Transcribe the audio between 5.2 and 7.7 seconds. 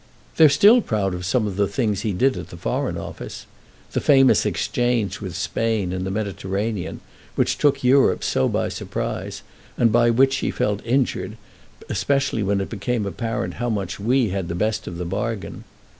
with Spain, in the Mediterranean, which